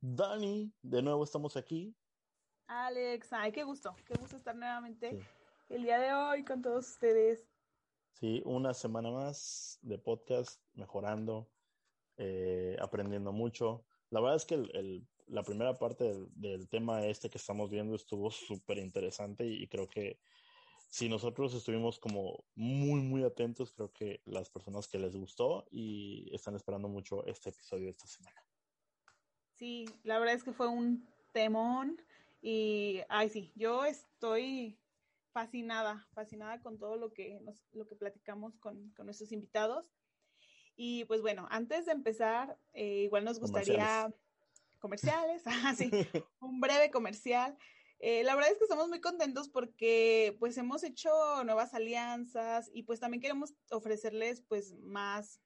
[0.00, 1.94] Dani, de nuevo estamos aquí.
[2.66, 5.18] Alex, ay, qué gusto, qué gusto estar nuevamente
[5.68, 7.46] el día de hoy con todos ustedes.
[8.12, 11.50] Sí, una semana más de podcast, mejorando,
[12.16, 13.84] eh, aprendiendo mucho.
[14.10, 18.30] La verdad es que el, la primera parte del, tema este que estamos viendo estuvo
[18.30, 20.18] súper interesante y, creo que
[20.88, 26.34] si nosotros estuvimos como muy, muy atentos, creo que las personas que les gustó y
[26.34, 28.42] están esperando mucho este episodio de esta semana.
[29.60, 32.00] Sí, la verdad es que fue un temón
[32.40, 34.78] y, ay, sí, yo estoy
[35.32, 39.92] fascinada, fascinada con todo lo que, nos, lo que platicamos con, con nuestros invitados.
[40.76, 44.10] Y pues bueno, antes de empezar, eh, igual nos gustaría
[44.78, 45.90] comerciales, ah, sí,
[46.40, 47.54] un breve comercial.
[47.98, 51.10] Eh, la verdad es que estamos muy contentos porque pues hemos hecho
[51.44, 55.38] nuevas alianzas y pues también queremos ofrecerles pues más,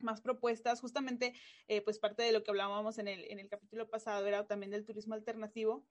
[0.00, 0.80] más propuestas.
[0.80, 1.34] Justamente
[1.68, 4.70] eh, pues parte de lo que hablábamos en el, en el capítulo pasado era también
[4.70, 5.86] del turismo alternativo.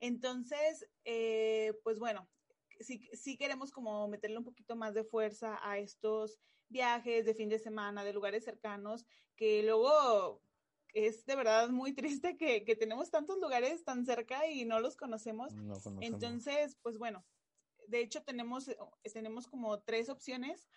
[0.00, 2.28] Entonces, eh, pues bueno,
[2.80, 7.48] sí, sí queremos como meterle un poquito más de fuerza a estos viajes de fin
[7.48, 9.04] de semana, de lugares cercanos,
[9.36, 10.42] que luego
[10.94, 15.52] es de verdad muy triste que, tenemos tantos lugares tan cerca y no los conocemos.
[16.00, 17.24] Entonces, pues bueno,
[17.88, 18.70] de hecho tenemos,
[19.12, 20.68] tenemos como tres opciones,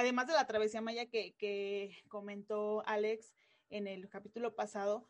[0.00, 3.34] además de la travesía maya que, comentó Alex
[3.68, 5.06] en el capítulo pasado,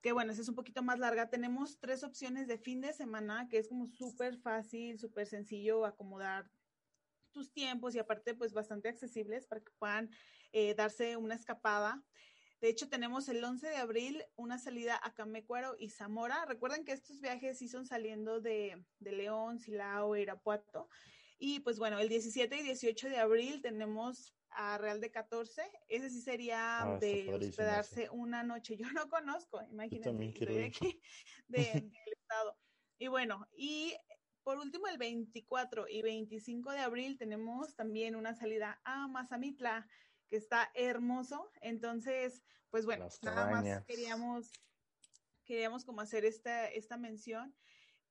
[0.00, 1.30] que bueno, esa es un poquito más larga.
[1.30, 6.50] Tenemos tres opciones de fin de semana, que es como súper fácil, súper sencillo acomodar
[7.30, 10.10] tus tiempos y aparte pues bastante accesibles para que puedan
[10.52, 12.02] eh, darse una escapada.
[12.60, 16.44] De hecho, tenemos el 11 de abril una salida a Camecuaro y Zamora.
[16.44, 20.88] Recuerden que estos viajes sí son saliendo de, León, Silao, Irapuato.
[21.44, 25.60] Y pues bueno, el 17 y 18 de abril tenemos a Real de 14.
[25.88, 28.76] Ese sí sería ah, de hospedarse una noche.
[28.76, 31.02] Yo no conozco, imagínense, estoy aquí
[31.48, 32.56] del estado.
[32.96, 33.92] Y bueno, y
[34.44, 39.88] por último, el 24 y 25 de abril tenemos también una salida a Mazamitla
[40.28, 41.50] que está hermoso.
[41.60, 44.52] Entonces, pues bueno, nada más queríamos,
[45.44, 47.52] queríamos como hacer esta, esta mención,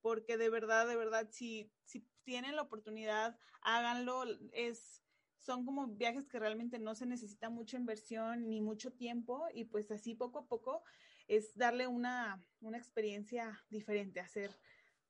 [0.02, 4.24] porque de verdad, de verdad, si, si tienen la oportunidad, háganlo.
[4.54, 5.04] Es,
[5.38, 9.90] son como viajes que realmente no se necesita mucha inversión ni mucho tiempo y pues
[9.92, 10.84] así poco a poco
[11.28, 14.52] es darle una, una experiencia diferente, hacer,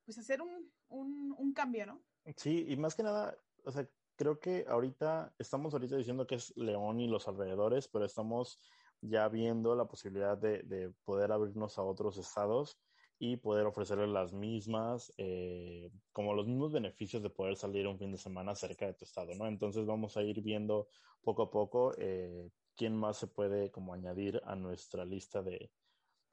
[0.05, 2.01] pues hacer un, un, un cambio, ¿no?
[2.38, 3.35] Sí, y más que nada,
[3.66, 8.05] o sea, creo que ahorita estamos ahorita diciendo que es León y los alrededores, pero
[8.05, 8.59] estamos
[9.01, 12.78] ya viendo la posibilidad de, poder abrirnos a otros estados
[13.24, 18.12] y poder ofrecerles las mismas, eh, como los mismos beneficios de poder salir un fin
[18.12, 19.46] de semana cerca de tu estado, ¿no?
[19.46, 20.88] Entonces vamos a ir viendo
[21.22, 25.72] poco a poco eh, quién más se puede como añadir a nuestra lista de,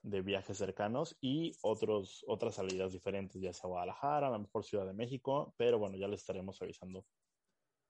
[0.03, 4.87] de viajes cercanos y otros, otras salidas diferentes, ya sea Guadalajara, a lo mejor Ciudad
[4.87, 7.05] de México, pero bueno, ya les estaremos avisando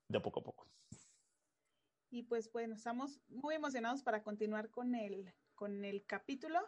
[0.09, 0.67] de poco a poco.
[2.11, 6.59] Y pues bueno, estamos muy emocionados para continuar con el, con el capítulo.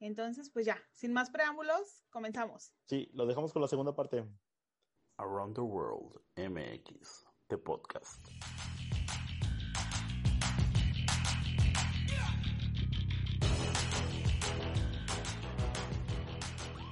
[0.00, 2.72] Entonces, pues ya, sin más preámbulos, comenzamos.
[2.84, 4.24] Sí, lo dejamos con la segunda parte.
[5.16, 8.28] Around the World MX, the podcast.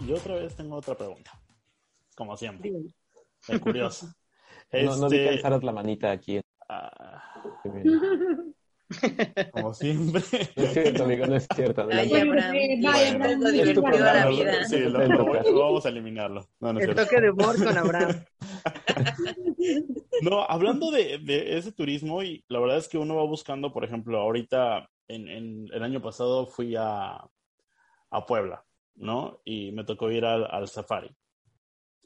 [0.04, 1.30] Yo otra vez tengo otra pregunta,
[2.16, 2.72] como siempre.
[3.48, 4.08] Es curioso.
[4.72, 5.40] No, no este...
[5.40, 6.40] que la manita aquí.
[6.68, 8.52] Ah.
[9.52, 10.22] Como siempre.
[10.56, 11.88] No es cierto, amigo, no es cierto.
[11.90, 14.64] Ay, Abraham, vaya, divertido a la vida.
[14.64, 15.00] Sí, lo,
[15.60, 16.46] vamos a eliminarlo.
[16.60, 18.24] No, no El toque de humor con Abraham.
[20.22, 23.84] No, hablando de, de, ese turismo, y la verdad es que uno va buscando, por
[23.84, 27.22] ejemplo, ahorita, en, en el año pasado fui a,
[28.10, 28.64] a Puebla,
[28.94, 29.42] ¿no?
[29.44, 31.14] Y me tocó ir al, al safari,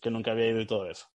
[0.01, 1.07] que nunca había ido y todo eso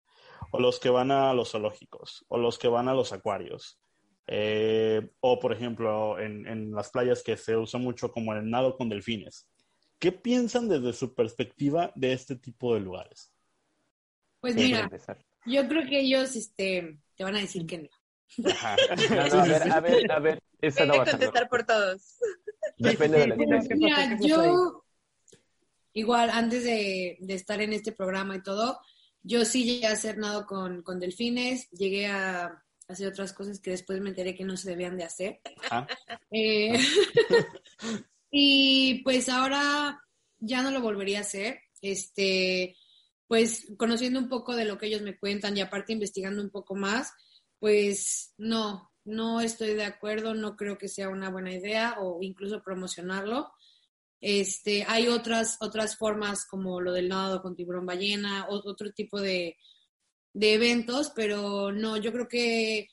[0.52, 3.80] o los que van a los zoológicos, o los que van a los acuarios.
[4.28, 8.90] Eh, o, por ejemplo, en, las playas que se usa mucho como el nado con
[8.90, 9.48] delfines.
[10.00, 13.32] ¿Qué piensan desde su perspectiva de este tipo de lugares?
[14.42, 14.90] Pues mira,
[15.46, 17.90] yo creo que ellos este, te van a decir que no.
[18.62, 18.76] a
[19.42, 20.44] ver, a ver, a ver.
[20.62, 22.18] Esa no va a contestar por todos.
[22.78, 24.84] Depende de la Mira, yo,
[25.94, 28.80] igual, antes de, de estar en este programa y todo,
[29.26, 34.00] yo sí llegué a hacer nado con, delfines, llegué a hacer otras cosas que después
[34.02, 35.42] me enteré que no se debían de hacer.
[35.70, 35.88] Ah.
[36.32, 36.74] Eh,
[38.32, 40.02] y pues ahora
[40.40, 41.60] ya no lo volvería a hacer.
[41.82, 42.76] Este,
[43.28, 46.76] pues conociendo un poco de lo que ellos me cuentan y aparte investigando un poco
[46.76, 47.14] más,
[47.60, 52.62] pues no, no estoy de acuerdo, no creo que sea una buena idea o incluso
[52.64, 53.52] promocionarlo.
[54.20, 59.58] Este, hay otras, otras formas como lo del nado con tiburón ballena, otro tipo de,
[60.36, 62.90] de eventos, pero no, yo creo que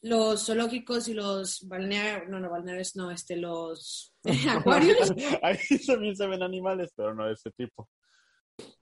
[0.00, 4.14] los zoológicos y los balnearios, no, no, balnearios no, este, los
[4.48, 5.12] acuarios.
[5.42, 7.88] Ahí también se ven animales, pero no de ese tipo.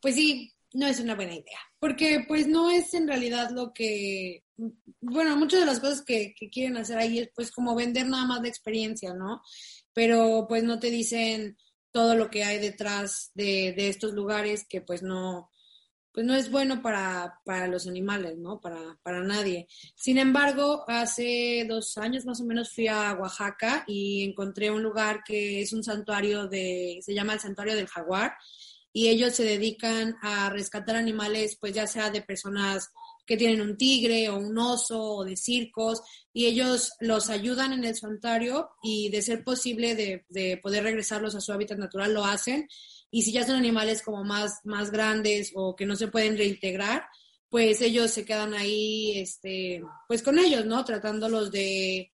[0.00, 4.44] Pues sí, no es una buena idea, porque pues no es en realidad lo que,
[5.00, 8.24] bueno, muchas de las cosas que, que quieren hacer ahí es pues como vender nada
[8.24, 9.42] más de experiencia, ¿no?
[9.92, 11.56] Pero pues no te dicen
[11.90, 15.50] todo lo que hay detrás de, de estos lugares que pues no,
[16.12, 18.60] pues no es bueno para, para los animales, ¿no?
[18.60, 19.68] Para, para nadie.
[19.94, 25.22] Sin embargo, hace dos años más o menos fui a Oaxaca y encontré un lugar
[25.24, 28.34] que es un santuario de, se llama el Santuario del Jaguar,
[28.92, 32.90] y ellos se dedican a rescatar animales, pues ya sea de personas
[33.24, 36.02] que tienen un tigre o un oso o de circos,
[36.32, 41.36] y ellos los ayudan en el santuario y de ser posible de, de poder regresarlos
[41.36, 42.68] a su hábitat natural, lo hacen.
[43.10, 47.04] Y si ya son animales como más, más grandes o que no se pueden reintegrar,
[47.48, 50.84] pues ellos se quedan ahí, este, pues con ellos, ¿no?
[50.84, 52.12] Tratándolos de,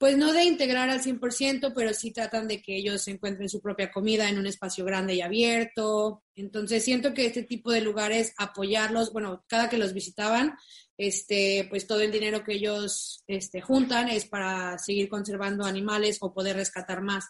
[0.00, 3.92] pues no de integrar al 100%, pero sí tratan de que ellos encuentren su propia
[3.92, 6.24] comida en un espacio grande y abierto.
[6.34, 10.56] Entonces siento que este tipo de lugares, apoyarlos, bueno, cada que los visitaban,
[10.96, 16.32] este, pues todo el dinero que ellos este, juntan es para seguir conservando animales o
[16.32, 17.26] poder rescatar más.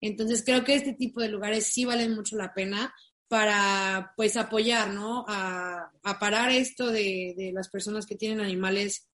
[0.00, 2.94] Entonces creo que este tipo de lugares sí valen mucho la pena
[3.28, 5.24] para pues apoyar, ¿no?
[5.28, 9.08] A, parar esto de, de las personas que tienen animales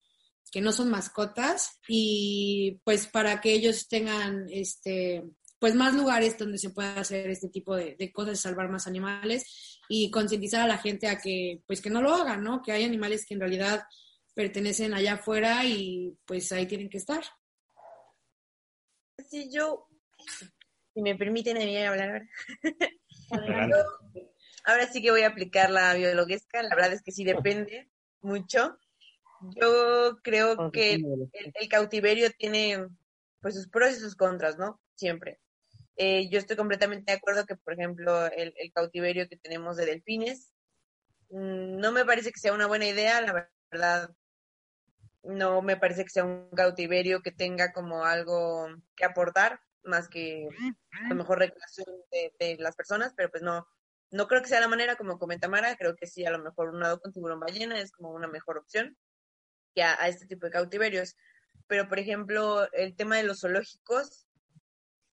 [0.50, 5.22] que no son mascotas y pues para que ellos tengan este
[5.60, 9.78] pues más lugares donde se pueda hacer este tipo de, de cosas, salvar más animales
[9.88, 12.62] y concientizar a la gente a que pues que no lo hagan, ¿no?
[12.62, 13.82] Que hay animales que en realidad
[14.34, 17.22] pertenecen allá afuera y pues ahí tienen que estar.
[19.28, 19.86] Sí, yo,
[20.94, 22.22] si me permiten a mí hablar
[23.31, 23.76] Adelante.
[24.64, 27.90] ahora sí que voy a aplicar la biologuesca, la verdad es que sí depende
[28.20, 28.78] mucho.
[29.60, 32.88] Yo creo que el, el cautiverio tiene
[33.40, 34.81] pues sus pros y sus contras, ¿no?
[34.94, 35.40] Siempre.
[35.96, 39.87] Eh, yo estoy completamente de acuerdo que, por ejemplo, el, el cautiverio que tenemos de
[39.87, 40.52] delfines,
[41.31, 44.10] mm, no me parece que sea una buena idea, la verdad,
[45.22, 50.48] no me parece que sea un cautiverio que tenga como algo que aportar, más que
[50.92, 53.66] a lo mejor recreación de, de las personas, pero pues no,
[54.10, 56.70] no creo que sea la manera, como comenta Mara, creo que sí, a lo mejor
[56.70, 58.96] un nado con tiburón ballena es como una mejor opción
[59.74, 61.16] que a, a este tipo de cautiverios.
[61.68, 64.26] Pero, por ejemplo, el tema de los zoológicos,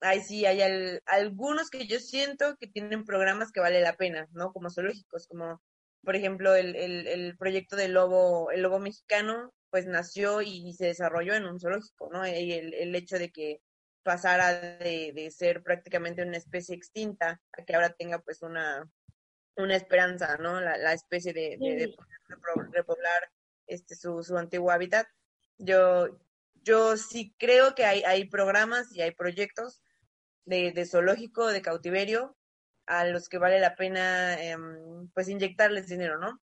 [0.00, 4.28] ahí sí hay al- algunos que yo siento que tienen programas que vale la pena,
[4.32, 4.52] ¿no?
[4.52, 5.62] Como zoológicos, como
[6.04, 10.86] por ejemplo el, el, el proyecto del lobo, el lobo mexicano, pues nació y se
[10.86, 12.26] desarrolló en un zoológico, ¿no?
[12.26, 13.60] Y el, el hecho de que
[14.02, 18.88] pasara de, de ser prácticamente una especie extinta a que ahora tenga pues una,
[19.56, 20.60] una esperanza, ¿no?
[20.60, 21.94] La, la especie de, de,
[22.72, 23.30] repoblar
[23.66, 25.06] este su, su antiguo hábitat.
[25.58, 26.20] Yo,
[26.54, 29.82] yo sí creo que hay, hay programas y hay proyectos
[30.44, 32.36] de, de zoológico, de cautiverio,
[32.86, 36.40] a los que vale la pena em, pues inyectarles dinero, ¿no?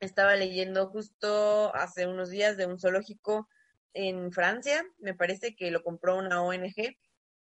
[0.00, 3.48] Estaba leyendo justo hace unos días de un zoológico
[3.96, 6.96] en Francia, me parece que lo compró una ONG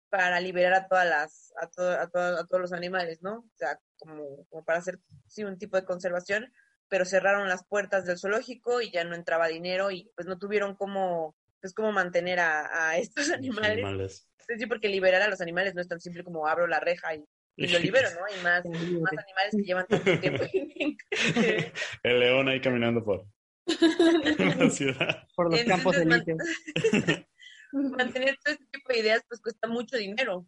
[0.09, 3.39] para liberar a todas las, a, to- a, to- a todos los animales, ¿no?
[3.39, 6.51] O sea, como, como para hacer sí, un tipo de conservación,
[6.87, 10.75] pero cerraron las puertas del zoológico y ya no entraba dinero y pues no tuvieron
[10.75, 13.71] cómo, pues cómo mantener a, a estos animales.
[13.85, 14.27] Animales.
[14.57, 17.23] Sí, porque liberar a los animales no es tan simple como abro la reja y,
[17.55, 18.25] y lo libero, ¿no?
[18.25, 20.43] Hay más, más animales que llevan tanto tiempo.
[22.03, 23.25] El león ahí caminando por
[24.59, 25.27] la ciudad.
[25.35, 27.07] Por los campos Entonces, elíseos.
[27.07, 27.25] man-
[27.97, 30.45] mantener todo este tipo de ideas pues cuesta mucho dinero,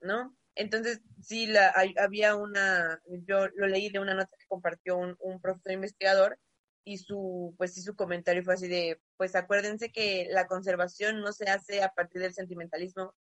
[0.00, 0.36] ¿no?
[0.56, 5.16] Entonces, sí, la, hay- había una, yo lo leí de una nota que compartió un,
[5.20, 6.38] un profesor investigador
[6.84, 11.32] y su, pues sí, su comentario fue así de, pues acuérdense que la conservación no
[11.32, 13.16] se hace a partir del sentimentalismo, o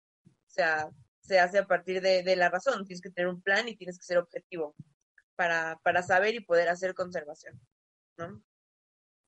[0.48, 0.90] sea,
[1.22, 4.00] se hace a partir de, de la razón, tienes que tener un plan y tienes
[4.00, 4.76] que ser objetivo
[5.36, 7.60] para, para saber y poder hacer conservación,
[8.18, 8.42] ¿no?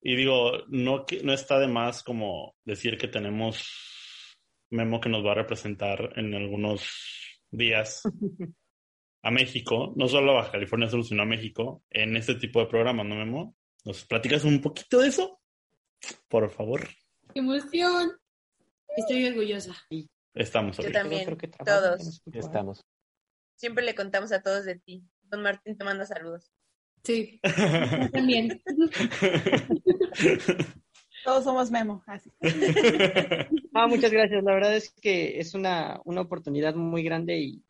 [0.02, 4.38] Y digo, no, que- no está de más como decir que tenemos
[4.72, 8.02] Memo que nos va a representar en algunos días
[9.24, 12.68] a México, no solo a Baja California Sur, sino a México, en este tipo de
[12.68, 13.56] programas, ¿no, Memo?
[13.84, 15.40] ¿Nos platicas un poquito de eso?
[16.28, 16.88] Por favor.
[17.34, 18.12] ¡Qué emoción!
[18.96, 19.76] Estoy orgullosa.
[20.34, 21.00] Estamos Yo ahorita.
[21.02, 22.24] también, Creo que trabajo, todos.
[22.32, 22.86] estamos.
[23.56, 25.04] Siempre le contamos a todos de ti.
[25.24, 26.52] Don Martín te manda saludos.
[27.04, 27.44] Sí, yo
[28.12, 28.62] también.
[31.24, 32.32] Todos somos Memo, así.
[33.74, 34.44] Ah, muchas gracias.
[34.44, 37.64] La verdad es que es una, una oportunidad muy grande y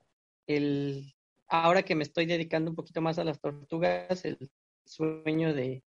[0.48, 1.14] el,
[1.48, 4.50] ahora que me estoy dedicando un poquito más a las tortugas, el
[4.84, 5.84] sueño de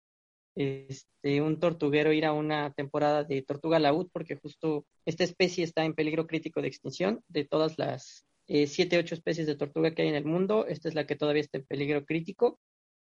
[0.55, 5.83] este, un tortuguero ir a una temporada de tortuga laúd, porque justo esta especie está
[5.83, 7.23] en peligro crítico de extinción.
[7.27, 10.89] De todas las eh, siete, ocho especies de tortuga que hay en el mundo, esta
[10.89, 12.59] es la que todavía está en peligro crítico.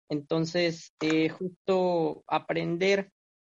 [0.09, 3.11] Entonces, eh, justo aprender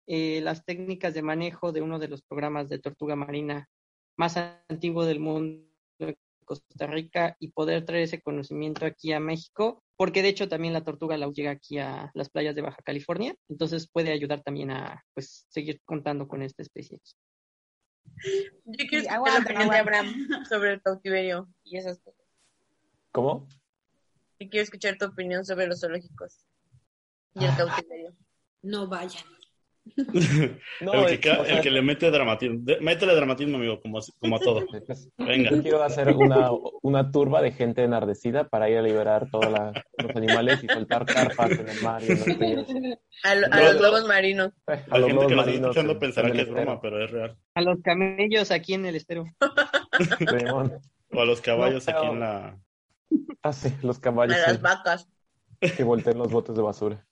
[0.08, 3.70] eh, las técnicas de manejo de uno de los programas de tortuga marina
[4.18, 4.38] más
[4.68, 10.24] antiguo del mundo en Costa Rica y poder traer ese conocimiento aquí a México, porque
[10.24, 13.88] de hecho también la tortuga la llega aquí a las playas de Baja California, entonces
[13.88, 17.00] puede ayudar también a pues seguir contando con esta especie.
[18.66, 22.26] Yo quiero escuchar la de Abraham sobre el cautiverio y esas cosas.
[23.12, 23.48] ¿Cómo?
[24.40, 26.46] Yo quiero escuchar tu opinión sobre los zoológicos
[27.36, 27.58] y el ah.
[27.58, 28.16] cautiverio.
[28.62, 29.24] No vayan.
[30.82, 32.62] no, el, que, le mete dramatismo.
[32.80, 34.66] métele dramatismo, amigo, como, como a todo.
[35.18, 35.50] Venga.
[35.50, 40.16] Yo quiero hacer una, una turba de gente enardecida para ir a liberar todos los
[40.16, 42.02] animales y soltar carpas en el mar.
[43.24, 44.52] a, los lobos marinos.
[44.68, 45.70] A, los lobos marinos.
[45.70, 47.38] escuchando pensará que es broma, pero es real.
[47.56, 49.26] A los camellos aquí en el estero.
[51.12, 52.58] o a los caballos aquí en la.
[53.42, 54.38] Ah, sí, los caballos.
[54.38, 55.08] A las vacas.
[55.60, 57.06] Que volteen los botes de basura.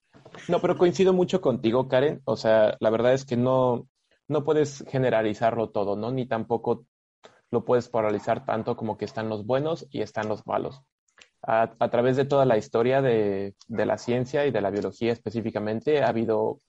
[0.48, 2.22] No, pero coincido mucho contigo, Karen.
[2.26, 3.88] O sea, la verdad es que no,
[4.28, 6.12] no puedes generalizarlo todo, ¿no?
[6.12, 6.86] Ni tampoco
[7.52, 10.82] lo puedes polarizar tanto como que están los buenos y están los malos.
[11.44, 16.04] A, través de toda la historia de, de, la ciencia y de la biología específicamente,
[16.04, 16.60] ha habido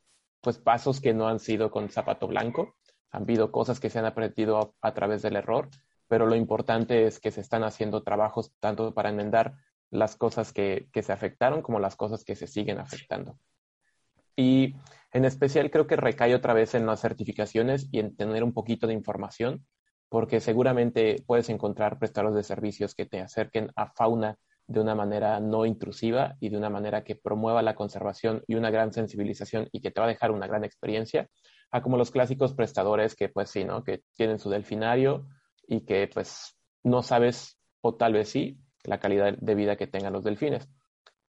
[0.41, 2.77] pues pasos que no han sido con zapato blanco,
[3.11, 5.69] han habido cosas que se han aprendido a, través del error,
[6.09, 9.55] pero lo importante es que se están haciendo trabajos tanto para enmendar
[9.91, 13.39] las cosas que, que se afectaron como las cosas que se siguen afectando.
[14.37, 14.75] Y
[15.13, 18.87] en especial creo que recae otra vez en las certificaciones y en tener un poquito
[18.87, 19.67] de información,
[20.09, 24.37] porque seguramente puedes encontrar prestadores de servicios que te acerquen a fauna
[24.67, 28.71] de una manera no intrusiva y de una manera que promueva la conservación y una
[28.71, 31.29] gran sensibilización y que te va a dejar una gran experiencia,
[31.71, 33.83] a como los clásicos prestadores que pues sí, ¿no?
[33.83, 35.27] Que tienen su delfinario
[35.69, 40.15] y que pues no sabes o tal vez sí la calidad de vida que tengan
[40.15, 40.69] los delfines.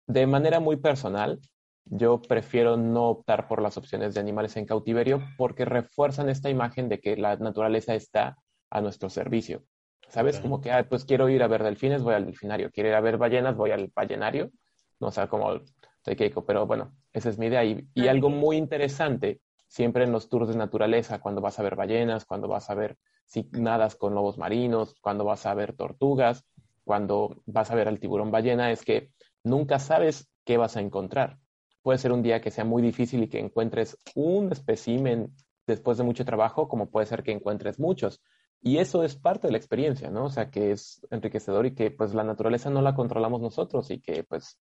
[0.06, 1.40] De manera muy personal,
[1.84, 6.88] yo prefiero no optar por las opciones de animales en cautiverio porque refuerzan esta imagen
[6.88, 8.36] de que la naturaleza está
[8.70, 9.64] a nuestro servicio.
[10.08, 10.40] ¿Sabes?
[10.40, 12.70] Como que, ah, pues quiero ir a ver delfines, voy al delfinario.
[12.72, 14.50] Quiero ir a ver ballenas, voy al ballenario.
[14.98, 15.60] No o sea, como
[16.04, 17.64] Keiko, pero bueno, esa es mi idea.
[17.64, 21.76] Y, y algo muy interesante, siempre en los tours de naturaleza, cuando vas a ver
[21.76, 26.44] ballenas, cuando vas a ver si nadas con lobos marinos, cuando vas a ver tortugas,
[26.84, 29.12] cuando vas a ver al tiburón ballena, es que
[29.42, 31.38] nunca sabes qué vas a encontrar
[31.82, 35.34] puede ser un día que sea muy difícil y que encuentres un espécimen
[35.66, 38.22] después de mucho trabajo, como puede ser que encuentres muchos.
[38.62, 40.26] Y eso es parte de la experiencia, ¿no?
[40.26, 44.00] O sea, que es enriquecedor y que pues la naturaleza no la controlamos nosotros y
[44.00, 44.58] que pues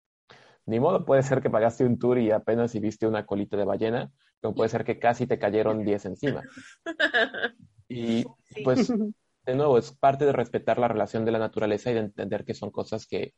[0.66, 3.64] ni modo puede ser que pagaste un tour y apenas y viste una colita de
[3.64, 6.42] ballena, como puede ser que casi te cayeron 10 encima.
[7.88, 8.24] Y
[8.64, 8.88] pues,
[9.46, 12.54] de nuevo, es parte de respetar la relación de la naturaleza y de entender que
[12.54, 13.34] son cosas que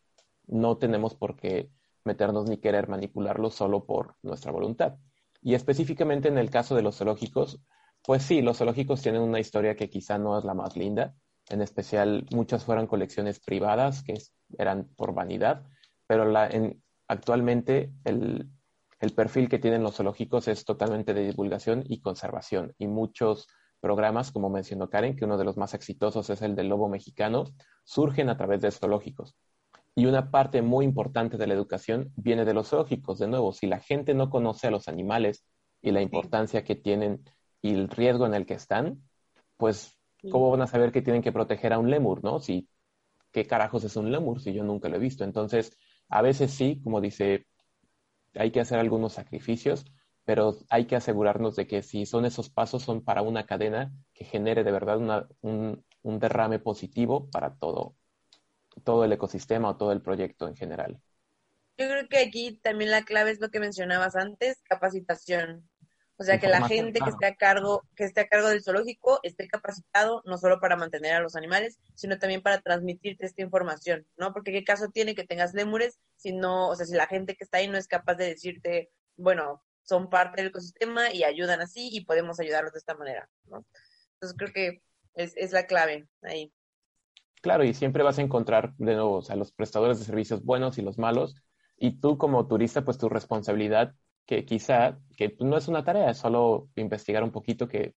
[0.47, 1.71] no tenemos por qué
[2.05, 4.97] meternos ni querer manipularlos solo por nuestra voluntad.
[5.43, 7.61] Y específicamente en el caso de los zoológicos,
[8.03, 11.15] pues sí, los zoológicos tienen una historia que quizá no es la más linda.
[11.51, 14.15] En especial, muchas fueron colecciones privadas que
[14.59, 15.67] eran por vanidad,
[16.07, 18.49] pero la, en, actualmente el,
[19.01, 22.75] el perfil que tienen los zoológicos es totalmente de divulgación y conservación.
[22.79, 23.49] Y muchos
[23.81, 27.45] programas, como mencionó Karen, que uno de los más exitosos es el del lobo mexicano,
[27.85, 29.37] surgen a través de zoológicos.
[29.95, 33.19] Y una parte muy importante de la educación viene de los zoológicos.
[33.19, 35.45] De nuevo, si la gente no conoce a los animales
[35.83, 37.25] y la importancia que tienen
[37.63, 39.03] y el riesgo en el que están,
[39.57, 39.97] pues,
[40.31, 42.41] ¿cómo van a saber que tienen que proteger a un lemur, no?
[42.41, 42.69] Si,
[43.33, 45.25] ¿qué carajos es un lemur si yo nunca lo he visto?
[45.25, 45.77] Entonces,
[46.09, 47.47] a veces sí, como dice,
[48.39, 49.85] hay que hacer algunos sacrificios,
[50.25, 54.25] pero hay que asegurarnos de que si son esos pasos, son para una cadena que
[54.25, 54.99] genere de verdad
[55.41, 57.97] un, un derrame positivo para todo,
[58.85, 61.01] todo el ecosistema o todo el proyecto en general.
[61.79, 65.69] Yo creo que aquí también la clave es lo que mencionabas antes, capacitación.
[66.21, 69.21] O sea, que la gente que esté a cargo, que esté a cargo del zoológico
[69.23, 74.05] esté capacitado no solo para mantener a los animales, sino también para transmitirte esta información,
[74.17, 74.33] ¿no?
[74.33, 77.45] Porque qué caso tiene que tengas lémures si no, o sea, si la gente que
[77.45, 81.89] está ahí no es capaz de decirte, bueno, son parte del ecosistema y ayudan así
[81.93, 83.65] y podemos ayudarlos de esta manera, ¿no?
[84.15, 84.83] Entonces creo que
[85.15, 86.53] es, es la clave ahí.
[87.43, 90.79] Claro, y siempre vas a encontrar de nuevo, o sea, los prestadores de servicios buenos
[90.79, 91.37] y los malos,
[91.77, 93.95] y tú como turista, pues tu responsabilidad,
[94.29, 97.95] que quizá, que no es una tarea, es solo investigar un poquito que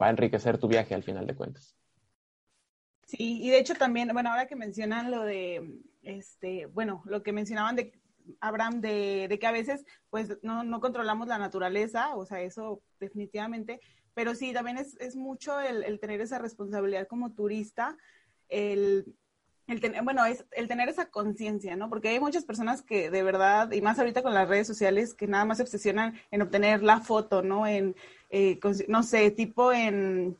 [0.00, 1.76] va a enriquecer tu viaje al final de cuentas.
[3.06, 7.32] Sí, y de hecho también, bueno, ahora que mencionan lo de este, bueno, lo que
[7.32, 7.92] mencionaban de
[8.40, 12.82] Abraham, de, de que a veces pues no, no, controlamos la naturaleza, o sea, eso
[12.98, 13.80] definitivamente,
[14.14, 17.96] pero sí, también es, es mucho el, el, tener esa responsabilidad como turista,
[18.48, 19.14] el,
[19.66, 21.88] el tener, bueno, es el tener esa conciencia, ¿no?
[21.88, 25.26] Porque hay muchas personas que de verdad, y más ahorita con las redes sociales, que
[25.26, 27.66] nada más se obsesionan en obtener la foto, ¿no?
[27.66, 27.94] En,
[28.30, 30.36] eh, no sé, tipo en,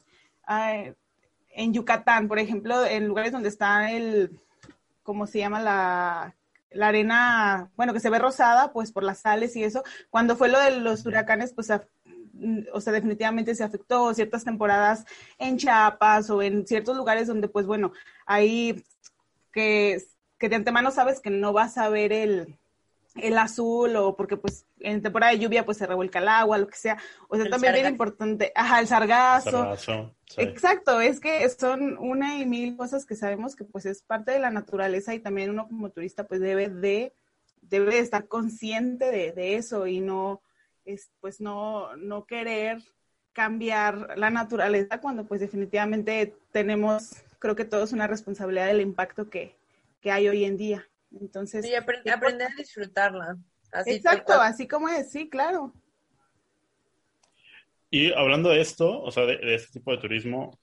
[0.49, 4.38] en Yucatán, por ejemplo, en lugares donde está el,
[5.02, 5.61] ¿cómo se llama?
[5.61, 6.35] La,
[6.71, 9.83] la arena, bueno, que se ve rosada, pues por las sales y eso.
[10.11, 11.71] Cuando fue lo de los huracanes, pues
[12.73, 15.05] o sea, definitivamente se afectó ciertas temporadas
[15.38, 17.93] en Chiapas o en ciertos lugares donde, pues bueno,
[18.26, 18.83] ahí
[19.52, 20.02] que,
[20.38, 22.59] que de antemano sabes que no vas a ver el,
[23.16, 26.66] el azul o porque pues en temporada de lluvia pues se revuelca el agua, lo
[26.66, 26.99] que sea.
[27.28, 29.76] O sea, también bien importante, ajá, el sargazo.
[30.37, 34.38] Exacto, es que son una y mil cosas que sabemos que pues es parte de
[34.38, 37.14] la naturaleza y también uno como turista pues debe de,
[37.61, 40.40] debe de estar consciente de, de eso y no,
[40.85, 42.82] es, pues no, no querer
[43.32, 49.56] cambiar la naturaleza cuando pues definitivamente tenemos, creo que todos una responsabilidad del impacto que,
[50.00, 50.88] que hay hoy en día.
[51.20, 53.37] Entonces, sí, aprender a disfrutarla.
[53.84, 55.75] exacto, así como es, sí, claro.
[57.90, 60.56] Y hablando de esto, o sea, de, este tipo de turismo,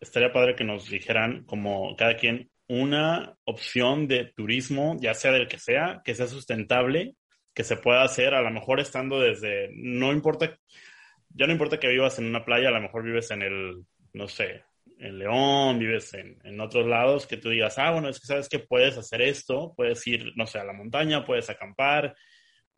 [0.00, 5.48] estaría padre que nos dijeran como cada quien una opción de turismo, ya sea del
[5.48, 7.16] que sea, que sea sustentable,
[7.54, 10.58] que se pueda hacer, a lo mejor estando desde, no importa,
[11.30, 14.28] ya no importa que vivas en una playa, a lo mejor vives en el, no
[14.28, 14.62] sé,
[14.98, 18.48] en León, vives en, en, otros lados, que tú digas, ah, bueno, es que sabes
[18.48, 22.16] que puedes hacer esto, puedes ir, no sé, a la montaña, puedes acampar,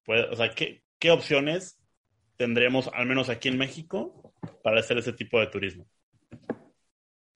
[0.05, 1.81] puedes, o sea, ¿qué, ¿qué opciones
[2.37, 5.87] tendremos, al menos aquí en México, para hacer ese tipo de turismo?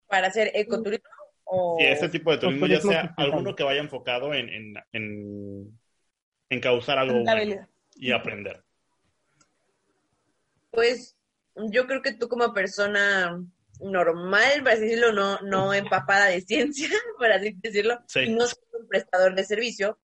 [0.06, 1.08] ¿Para hacer ecoturismo?
[1.44, 1.76] O...
[1.78, 5.80] Sí, ese tipo de turismo, ya sea alguno que vaya enfocado en, en, en,
[6.50, 8.62] en causar algo bueno y aprender.
[10.70, 11.16] Pues
[11.54, 13.40] yo creo que tú como persona
[13.80, 18.62] normal, para así decirlo, no, no empapada de ciencia, por así decirlo, y no soy
[18.80, 19.98] un prestador de servicio,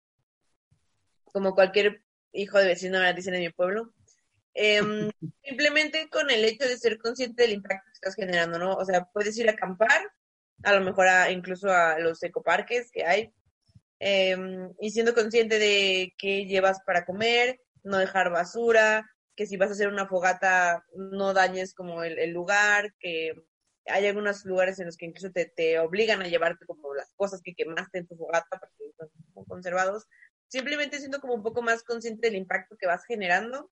[1.26, 2.02] como cualquier
[2.32, 3.94] hijo de vecino, ahora dicen en mi pueblo.
[4.54, 5.10] Em,
[5.44, 8.74] simplemente con el hecho de ser consciente del impacto que estás generando, ¿no?
[8.74, 10.02] O sea, puedes ir a acampar,
[10.64, 13.32] a lo mejor a, incluso a los ecoparques que hay,
[14.00, 19.70] em, y siendo consciente de qué llevas para comer, no dejar basura, que si vas
[19.70, 23.34] a hacer una fogata no dañes como el, el lugar, que
[23.90, 27.42] hay algunos lugares en los que incluso te, te, obligan a llevarte como las cosas
[27.42, 29.10] que quemaste en tu fogata porque están
[29.46, 30.06] conservados.
[30.48, 33.72] Simplemente siendo como un poco más consciente del impacto que vas generando,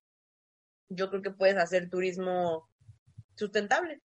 [0.88, 2.68] yo creo que puedes hacer turismo
[3.34, 4.02] sustentable.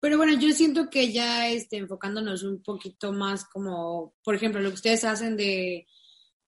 [0.00, 4.68] Pero bueno, yo siento que ya este, enfocándonos un poquito más como, por ejemplo, lo
[4.68, 5.86] que ustedes hacen de,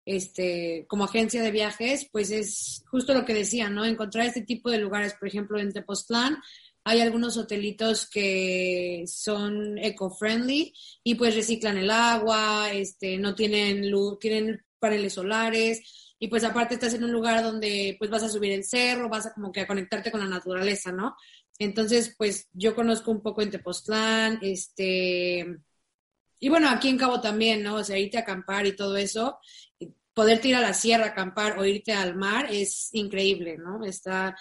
[0.05, 3.85] este, como agencia de viajes, pues es justo lo que decía, ¿no?
[3.85, 6.39] Encontrar este tipo de lugares, por ejemplo, en Tepoztlán,
[6.85, 10.73] hay algunos hotelitos que son eco-friendly
[11.05, 16.75] y pues reciclan el agua, este, no tienen luz, tienen paneles solares y pues aparte
[16.75, 19.61] estás en un lugar donde pues vas a subir el cerro, vas a como que
[19.61, 21.17] a conectarte con la naturaleza, ¿no?
[21.59, 25.47] Entonces, pues yo conozco un poco en Tepoztlán, este,
[26.39, 27.77] y bueno, aquí en Cabo también, ¿no?
[27.77, 29.39] O sea, irte a acampar y todo eso,
[30.15, 33.85] poder ir a la sierra a acampar o irte al mar es increíble, ¿no?
[33.85, 34.37] Está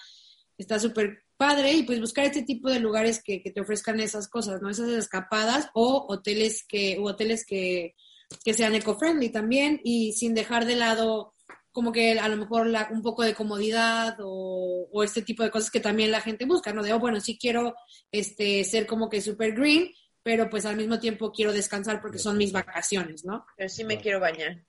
[0.57, 4.61] está súper padre y pues buscar este tipo de lugares que, te ofrezcan esas cosas,
[4.61, 4.69] ¿no?
[4.69, 7.95] Esas escapadas o hoteles que, o hoteles que,
[8.43, 11.33] sean eco-friendly también y sin dejar de lado
[11.71, 15.71] como que a lo mejor la, un poco de comodidad o, este tipo de cosas
[15.71, 16.83] que también la gente busca, ¿no?
[16.83, 17.73] De, oh, bueno, sí quiero
[18.11, 22.37] este, ser como que super green, pero pues al mismo tiempo quiero descansar porque son
[22.37, 23.45] mis vacaciones, ¿no?
[23.55, 24.65] Pero sí me quiero bañar.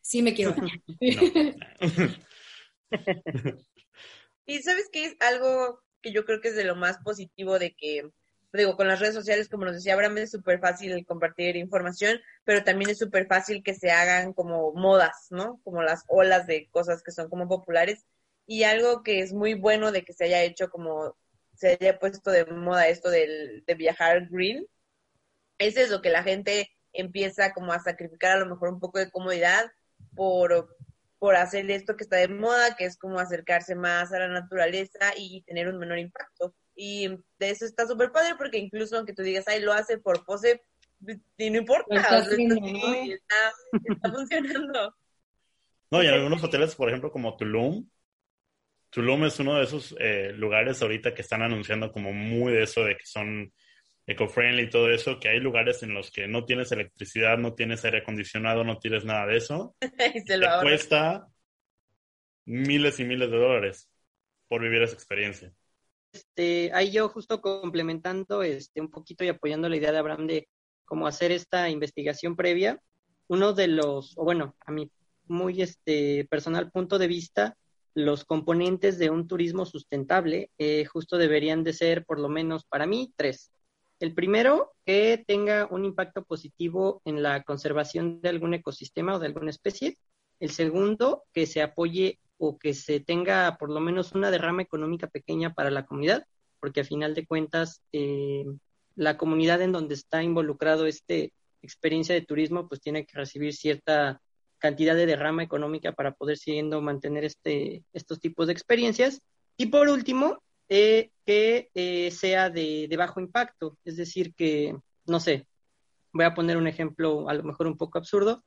[0.00, 0.80] Sí me quiero bañar.
[4.46, 7.74] y sabes qué es algo que yo creo que es de lo más positivo de
[7.74, 8.10] que,
[8.52, 12.64] digo, con las redes sociales, como nos decía Abraham, es súper fácil compartir información, pero
[12.64, 15.60] también es súper fácil que se hagan como modas, ¿no?
[15.64, 18.06] Como las olas de cosas que son como populares.
[18.46, 21.16] Y algo que es muy bueno de que se haya hecho como,
[21.54, 24.66] se haya puesto de moda esto del, de viajar green,
[25.58, 29.10] es eso, que la gente empieza como a sacrificar a lo mejor un poco de
[29.10, 29.70] comodidad
[30.14, 30.76] por
[31.18, 35.12] por hacer esto que está de moda, que es como acercarse más a la naturaleza
[35.16, 36.54] y tener un menor impacto.
[36.74, 40.24] Y de eso está súper padre porque incluso aunque tú digas, ay, lo hace por
[40.24, 40.62] pose,
[41.36, 42.32] y no importa, está, está,
[44.12, 44.94] funcionando.
[45.90, 47.88] No, y en algunos hoteles, por ejemplo, como Tulum,
[48.90, 52.84] Tulum es uno de esos eh, lugares ahorita que están anunciando como muy de eso
[52.84, 53.52] de que son
[54.08, 57.84] eco-friendly y todo eso, que hay lugares en los que no tienes electricidad, no tienes
[57.84, 59.76] aire acondicionado, no tienes nada de eso.
[60.14, 61.28] Y se lo te cuesta
[62.46, 63.90] miles y miles de dólares
[64.48, 65.52] por vivir esa experiencia.
[66.12, 70.48] este, ahí yo justo complementando este, un poquito y apoyando la idea de Abraham de
[70.86, 72.80] cómo hacer esta investigación previa,
[73.26, 74.90] uno de los, o bueno, a mi
[75.26, 77.58] muy este, personal punto de vista,
[77.92, 82.86] los componentes de un turismo sustentable eh, justo deberían de ser, por lo menos para
[82.86, 83.52] mí, tres.
[84.00, 89.26] El primero, que tenga un impacto positivo en la conservación de algún ecosistema o de
[89.26, 89.96] alguna especie.
[90.38, 95.08] El segundo, que se apoye o que se tenga por lo menos una derrama económica
[95.08, 96.24] pequeña para la comunidad,
[96.60, 98.44] porque a final de cuentas eh,
[98.94, 101.32] la comunidad en donde está involucrado este
[101.62, 104.20] experiencia de turismo pues tiene que recibir cierta
[104.58, 109.20] cantidad de derrama económica para poder siguiendo mantener este, estos tipos de experiencias.
[109.56, 114.76] Y por último, eh, que eh, sea de, bajo impacto, es decir, que,
[115.06, 115.46] no sé,
[116.12, 118.44] voy a poner un ejemplo a lo mejor un poco absurdo,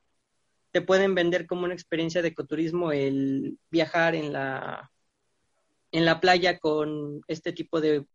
[0.72, 4.90] te pueden vender como una experiencia de ecoturismo el viajar en la,
[5.92, 8.06] en la playa con este tipo de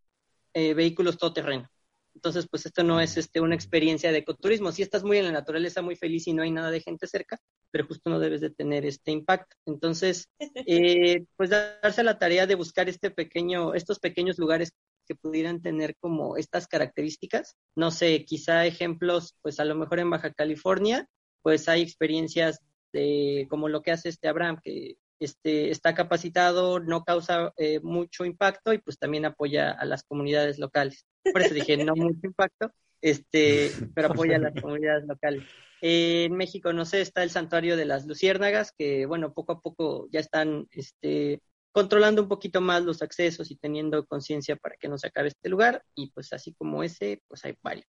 [0.54, 1.70] eh, vehículos todoterreno.
[2.18, 4.72] Entonces, pues esto no es este, una experiencia de ecoturismo.
[4.72, 7.38] Si estás muy en la naturaleza, muy feliz y no hay nada de gente cerca,
[7.70, 9.54] pero justo no debes de tener este impacto.
[9.66, 10.28] Entonces,
[10.66, 14.72] eh, pues darse la tarea de buscar este pequeño, estos pequeños lugares
[15.06, 17.54] que pudieran tener como estas características.
[17.76, 21.06] No sé, quizá ejemplos, pues a lo mejor en Baja California,
[21.42, 22.58] pues hay experiencias
[22.92, 28.24] de como lo que hace este Abraham, que este, está capacitado, no causa eh, mucho
[28.24, 31.06] impacto y pues también apoya a las comunidades locales.
[31.32, 35.44] Por eso dije no mucho impacto, este, pero apoya a las comunidades locales.
[35.80, 39.60] Eh, en México, no sé, está el santuario de las luciérnagas, que bueno, poco a
[39.60, 41.40] poco ya están este,
[41.72, 45.48] controlando un poquito más los accesos y teniendo conciencia para que no se acabe este
[45.48, 45.84] lugar.
[45.94, 47.86] Y pues así como ese, pues hay varios.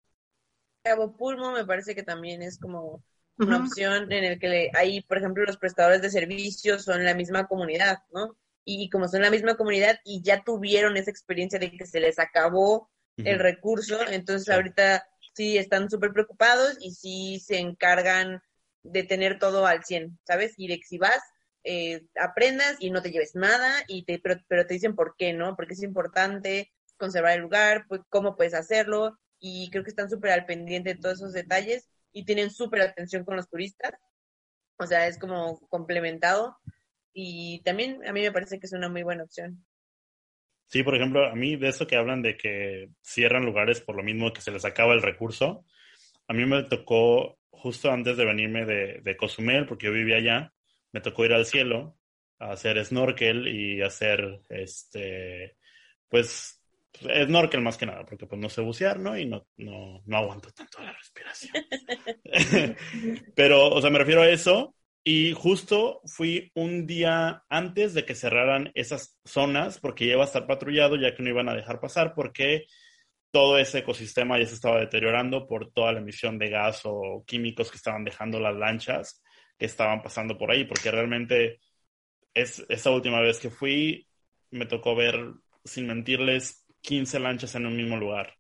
[0.84, 3.04] Cabo Pulmo me parece que también es como
[3.46, 7.48] una opción en el que ahí, por ejemplo, los prestadores de servicios son la misma
[7.48, 8.38] comunidad, ¿no?
[8.66, 12.20] Y como son la misma comunidad y ya tuvieron esa experiencia de que se les
[12.20, 12.90] acabó
[13.24, 14.52] el recurso, entonces Sí.
[14.52, 18.42] ahorita sí están súper preocupados y sí se encargan
[18.84, 20.54] de tener todo al 100, ¿sabes?
[20.58, 21.20] Y de que si vas,
[21.64, 25.34] eh, aprendas y no te lleves nada, y te, pero, pero te dicen por qué,
[25.34, 25.56] ¿no?
[25.56, 30.32] Porque es importante conservar el lugar, pues, cómo puedes hacerlo, y creo que están súper
[30.32, 33.94] al pendiente de todos esos detalles y tienen súper atención con los turistas.
[34.78, 36.58] O sea, es como complementado
[37.14, 39.66] y también a mí me parece que es una muy buena opción.
[40.68, 44.04] Sí, por ejemplo, a mí de eso que hablan de que cierran lugares por lo
[44.04, 45.66] mismo que se les acaba el recurso,
[46.28, 50.54] a mí me tocó justo antes de venirme de, de Cozumel, porque yo vivía allá,
[50.92, 51.98] me tocó ir al cielo
[52.38, 55.58] a hacer snorkel y hacer, este,
[56.08, 56.59] pues,
[56.94, 59.18] snorkel más que nada, porque pues no sé bucear, ¿no?
[59.18, 61.54] Y no, no, no aguanto tanto la respiración.
[63.36, 64.76] Pero, o sea, me refiero a eso.
[65.04, 70.28] Y justo fui un día antes de que cerraran esas zonas, porque ya iba a
[70.28, 72.66] estar patrullado, ya que no iban a dejar pasar, porque
[73.32, 77.72] todo ese ecosistema ya se estaba deteriorando por toda la emisión de gas o químicos
[77.72, 79.22] que estaban dejando las lanchas
[79.58, 81.60] que estaban pasando por ahí, porque realmente
[82.34, 84.08] es, esa última vez que fui,
[84.52, 85.34] me tocó ver,
[85.66, 88.34] sin mentirles, 15 lanchas en un mismo lugar,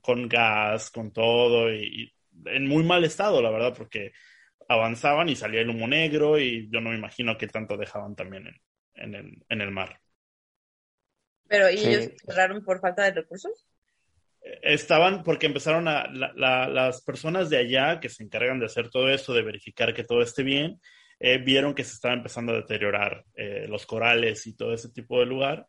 [0.00, 2.12] con gas, con todo, y,
[2.44, 4.12] y en muy mal estado, la verdad, porque
[4.68, 8.48] avanzaban y salía el humo negro y yo no me imagino qué tanto dejaban también
[8.48, 8.56] en,
[8.94, 10.00] en, el, en el mar.
[11.46, 11.86] Pero ¿y Sí.
[11.86, 13.64] ellos cerraron por falta de recursos?
[14.62, 18.90] Estaban porque empezaron a la- la- las personas de allá que se encargan de hacer
[18.90, 20.80] todo esto, de verificar que todo esté bien,
[21.20, 25.20] eh, vieron que se estaba empezando a deteriorar eh, los corales y todo ese tipo
[25.20, 25.66] de lugar.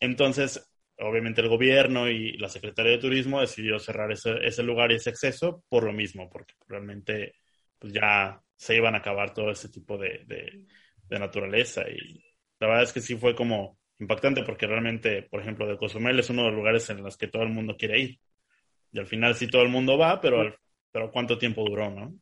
[0.00, 0.69] Entonces,
[1.00, 5.10] obviamente el gobierno y la Secretaría de Turismo decidió cerrar ese, ese lugar y ese
[5.10, 7.34] acceso por lo mismo, porque realmente
[7.78, 10.66] pues ya se iban a acabar todo ese tipo de, de,
[11.08, 11.82] de naturaleza.
[11.88, 12.22] Y
[12.58, 16.30] la verdad es que sí fue como impactante porque realmente, por ejemplo, de Cozumel es
[16.30, 18.18] uno de los lugares en los que todo el mundo quiere ir.
[18.92, 20.56] Y al final sí todo el mundo va, pero, al-
[20.92, 22.14] pero ¿cuánto tiempo duró, no?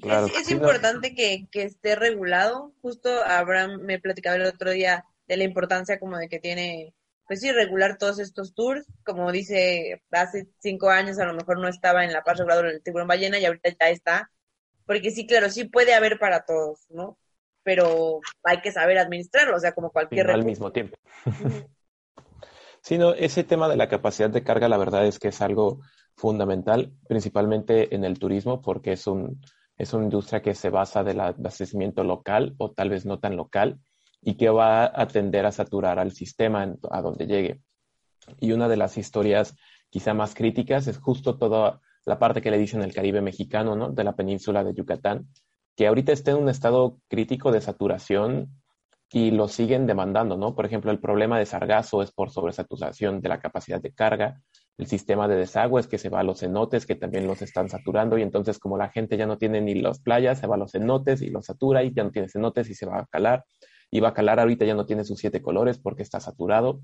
[0.00, 2.72] Claro, es es importante que, que esté regulado.
[2.82, 6.94] Justo Abraham me platicaba el otro día de la importancia como de que tiene,
[7.26, 8.86] pues sí, regular todos estos tours.
[9.04, 12.82] Como dice, hace cinco años a lo mejor no estaba en la paz reguladora del
[12.82, 14.30] tiburón ballena y ahorita ya está.
[14.86, 17.18] Porque sí, claro, sí puede haber para todos, ¿no?
[17.62, 20.96] Pero hay que saber administrarlo, o sea, como cualquier no al mismo tiempo.
[21.26, 21.66] Ujú.
[22.84, 25.80] Sí, no, ese tema de la capacidad de carga, la verdad es que es algo
[26.16, 29.40] fundamental, principalmente en el turismo, porque es un,
[29.78, 33.80] es una industria que se basa del abastecimiento local o tal vez no tan local
[34.24, 37.60] y que va a tender a saturar al sistema a donde llegue.
[38.40, 39.54] Y una de las historias
[39.90, 43.90] quizá más críticas es justo toda la parte que le dicen el Caribe mexicano, ¿no?
[43.90, 45.28] De la península de Yucatán,
[45.76, 48.60] que ahorita está en un estado crítico de saturación
[49.10, 50.54] y lo siguen demandando, ¿no?
[50.54, 54.40] Por ejemplo, el problema de sargazo es por sobresaturación de la capacidad de carga,
[54.76, 58.18] el sistema de desagües que se va a los cenotes, que también los están saturando,
[58.18, 60.72] y entonces como la gente ya no tiene ni las playas, se va a los
[60.72, 63.44] cenotes y los satura, y ya no tiene cenotes y se va a calar,
[63.94, 66.80] y va a calar ahorita ya no tiene sus siete colores porque está saturado.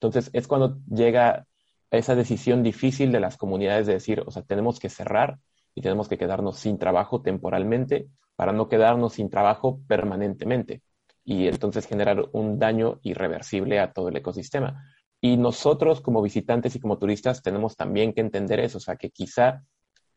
[0.00, 1.46] Entonces es cuando llega
[1.90, 5.38] esa decisión difícil de las comunidades de decir, o sea, tenemos que cerrar
[5.74, 10.80] y tenemos que quedarnos sin trabajo temporalmente para no quedarnos sin trabajo permanentemente
[11.22, 14.88] y entonces generar un daño irreversible a todo el ecosistema.
[15.20, 19.10] Y nosotros como visitantes y como turistas tenemos también que entender eso, o sea, que
[19.10, 19.62] quizá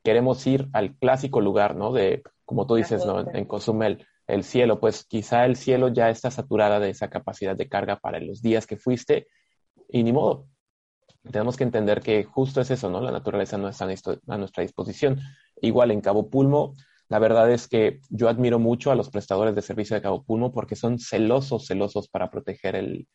[0.01, 1.91] queremos ir al clásico lugar, ¿no?
[1.91, 3.29] De, como tú dices, ¿no?
[3.33, 7.69] En Cozumel, el cielo, pues quizá el cielo ya está saturada de esa capacidad de
[7.69, 9.27] carga para los días que fuiste
[9.89, 10.47] y ni modo.
[11.31, 13.01] Tenemos que entender que justo es eso, ¿no?
[13.01, 15.19] La naturaleza no está a nuestra disposición.
[15.61, 16.73] Igual en Cabo Pulmo,
[17.09, 20.51] la verdad es que yo admiro mucho a los prestadores de servicio de Cabo Pulmo
[20.51, 23.07] porque son celosos, celosos para proteger el,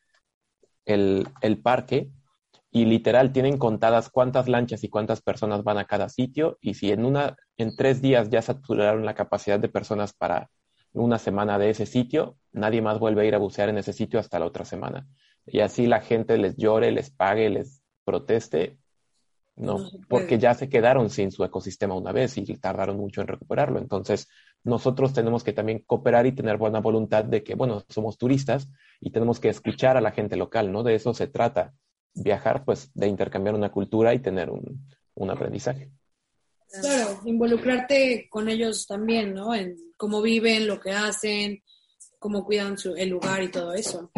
[0.87, 2.11] el, parque
[2.71, 6.91] y literal tienen contadas cuántas lanchas y cuántas personas van a cada sitio y si
[6.91, 10.49] en una en tres días ya saturaron la capacidad de personas para
[10.93, 14.21] una semana de ese sitio, nadie más vuelve a ir a bucear en ese sitio
[14.21, 15.07] hasta la otra semana.
[15.47, 18.79] Y así la gente les llore, les pague, les proteste,
[19.55, 23.79] no, porque ya se quedaron sin su ecosistema una vez y tardaron mucho en recuperarlo.
[23.79, 24.29] Entonces,
[24.65, 28.69] nosotros tenemos que también cooperar y tener buena voluntad de que, bueno, somos turistas
[29.01, 30.83] y tenemos que escuchar a la gente local, ¿no?
[30.83, 31.75] De eso se trata.
[32.15, 35.91] Viajar, pues, de intercambiar una cultura y tener un, un aprendizaje.
[36.81, 39.55] Claro, involucrarte con ellos también, ¿no?
[39.55, 41.63] En cómo viven, lo que hacen,
[42.19, 44.11] cómo cuidan su, el lugar y todo eso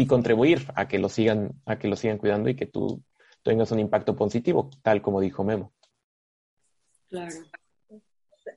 [0.00, 3.02] y contribuir a que lo sigan, a que lo sigan cuidando y que tú
[3.42, 5.74] tengas un impacto positivo, tal como dijo Memo.
[7.08, 7.34] Claro.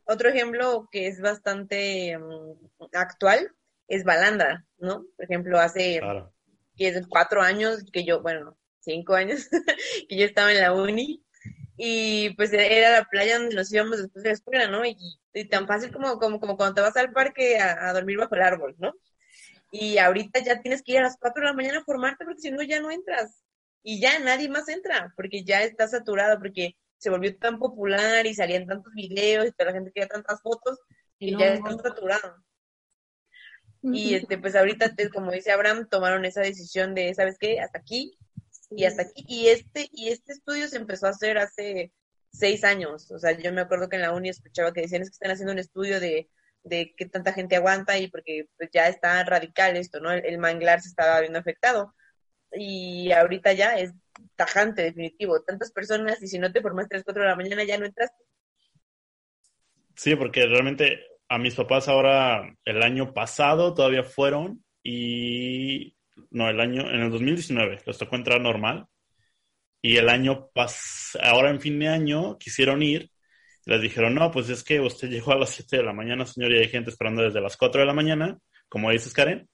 [0.06, 3.54] Otro ejemplo que es bastante mm, actual
[3.90, 5.06] es Balandra, ¿no?
[5.18, 6.00] Por ejemplo, hace
[7.10, 9.50] cuatro años que yo, bueno, cinco años
[10.08, 11.23] que yo estaba en la uni
[11.86, 14.86] y pues era la playa donde nos íbamos después de la escuela, ¿no?
[14.86, 14.96] Y,
[15.50, 18.76] tan fácil como, como, como cuando te vas al parque a dormir bajo el árbol,
[18.78, 18.94] ¿no?
[19.74, 22.42] y ahorita ya tienes que ir a las 4 de la mañana a formarte porque
[22.42, 23.44] si no ya no entras.
[23.82, 28.36] Y ya nadie más entra porque ya está saturado, porque se volvió tan popular y
[28.36, 30.80] salían tantos videos y toda la gente quería tantas fotos
[31.18, 32.36] y ya está saturado.
[33.82, 37.60] Y este, pues ahorita, como dice Abraham, tomaron esa decisión de, ¿sabes qué?
[37.60, 38.16] Hasta aquí
[38.76, 39.26] y hasta aquí.
[39.28, 41.92] Y este, y este estudio se empezó a hacer hace
[42.32, 43.12] seis años.
[43.12, 45.32] O sea, yo me acuerdo que en la uni escuchaba que decían es que están
[45.32, 46.30] haciendo un estudio de
[46.64, 50.12] de qué tanta gente aguanta y porque pues, ya está radical esto, ¿no?
[50.12, 51.94] El, manglar se estaba viendo afectado
[52.52, 53.94] y ahorita ya es
[54.36, 55.42] tajante, definitivo.
[55.42, 58.24] Tantas personas y si no te formas 3, 4 de la mañana ya no entraste.
[59.96, 65.96] Sí, porque realmente a mis papás ahora el año pasado todavía fueron y
[66.32, 68.86] no, el año, en el 2019 les tocó entrar normal
[69.82, 73.14] y el año pas ahora en fin de año quisieron ir
[73.66, 76.52] les dijeron, no, pues es que usted llegó a las 7 de la mañana, señor,
[76.52, 79.50] y hay gente esperando desde las 4 de la mañana, como dices, Karen.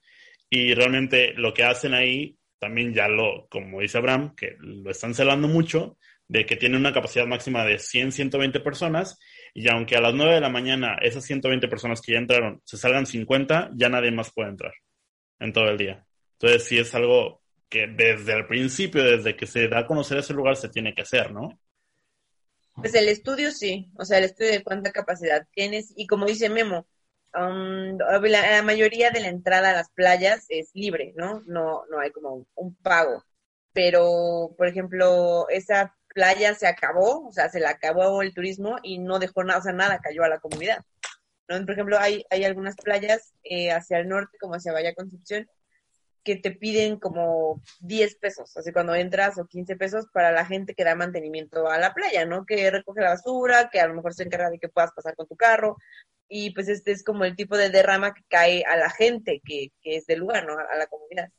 [0.49, 5.13] Y realmente lo que hacen ahí, también ya lo, como dice Abraham, que lo están
[5.13, 9.19] celando mucho, de que tiene una capacidad máxima de 100, 120 personas,
[9.53, 12.77] y aunque a las 9 de la mañana esas 120 personas que ya entraron se
[12.77, 14.73] salgan 50, ya nadie más puede entrar
[15.39, 16.05] en todo el día.
[16.41, 20.33] Entonces sí es algo que desde el principio, desde que se da a conocer ese
[20.33, 21.59] lugar, se tiene que hacer, ¿no?
[22.75, 26.49] Pues el estudio sí, o sea, el estudio de cuánta capacidad tienes y como dice
[26.49, 26.87] Memo,
[27.35, 31.43] um, la, mayoría de la entrada a las playas es libre, ¿no?
[31.45, 33.23] No, no hay como un, pago.
[33.73, 38.97] Pero, por ejemplo, esa playa se acabó, o sea, se le acabó el turismo y
[38.97, 40.83] no dejó nada, o sea, nada cayó a la comunidad.
[41.49, 41.59] ¿no?
[41.65, 45.47] Por ejemplo, hay, hay algunas playas eh, hacia el norte, como hacia Bahía Concepción,
[46.23, 50.75] que te piden como 10 pesos, así cuando entras o 15 pesos para la gente
[50.75, 52.45] que da mantenimiento a la playa, ¿no?
[52.45, 55.27] Que recoge la basura, que a lo mejor se encarga de que puedas pasar con
[55.27, 55.77] tu carro
[56.29, 59.71] y pues este es como el tipo de derrama que cae a la gente que,
[59.81, 60.53] que es del lugar, ¿no?
[60.53, 61.29] A, la comunidad.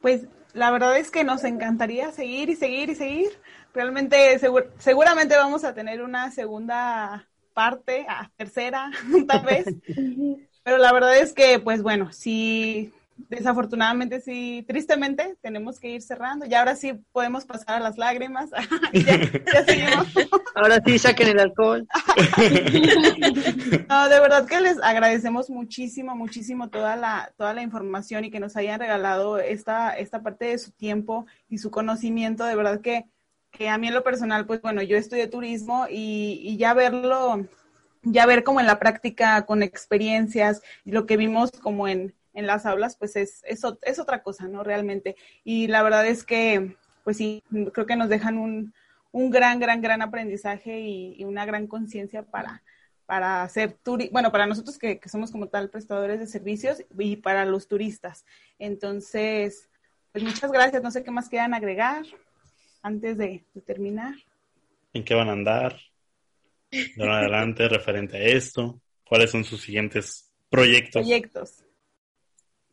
[0.00, 3.30] Pues la verdad es que nos encantaría seguir y seguir y seguir.
[3.74, 4.38] Realmente
[4.78, 8.90] seguramente vamos a tener una segunda parte, a tercera
[9.26, 9.66] tal vez.
[10.62, 12.92] Pero la verdad es que, pues bueno, sí
[13.28, 16.46] desafortunadamente sí, tristemente tenemos que ir cerrando.
[16.46, 18.50] Y ahora sí podemos pasar a las lágrimas.
[18.92, 19.18] ya,
[19.52, 20.06] ya seguimos.
[20.54, 21.86] Ahora sí saquen el alcohol.
[23.88, 28.40] no, de verdad que les agradecemos muchísimo, muchísimo toda la, toda la información y que
[28.40, 32.44] nos hayan regalado esta, esta parte de su tiempo y su conocimiento.
[32.44, 33.06] De verdad que,
[33.50, 37.46] que a mí en lo personal, pues bueno, yo estudié turismo y, y ya verlo,
[38.02, 42.46] ya ver como en la práctica con experiencias y lo que vimos como en, en
[42.46, 44.62] las aulas, pues es, es, es, otra cosa, ¿no?
[44.62, 45.16] Realmente.
[45.42, 48.72] Y la verdad es que, pues sí, creo que nos dejan un,
[49.10, 52.62] un gran, gran, gran aprendizaje y, y una gran conciencia para,
[53.06, 57.16] para hacer turi bueno, para nosotros que, que, somos como tal prestadores de servicios y
[57.16, 58.24] para los turistas.
[58.60, 59.68] Entonces,
[60.12, 60.80] pues muchas gracias.
[60.80, 62.04] No sé qué más quieran agregar
[62.82, 64.14] antes de, de terminar.
[64.92, 65.76] ¿En qué van a andar?
[66.70, 68.80] De adelante, referente a esto.
[69.02, 71.02] ¿Cuáles son sus siguientes proyectos?
[71.02, 71.64] Proyectos.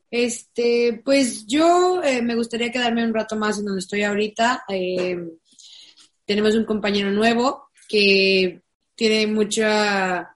[0.10, 4.64] Este, pues yo eh, me gustaría quedarme un rato más en donde estoy ahorita.
[4.70, 5.18] Eh,
[6.26, 8.62] tenemos un compañero nuevo que
[8.96, 10.36] tiene mucha